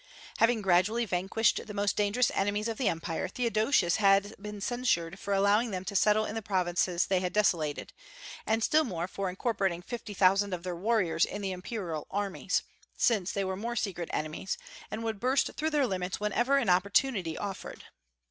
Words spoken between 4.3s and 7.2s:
been censured for allowing them to settle in the provinces they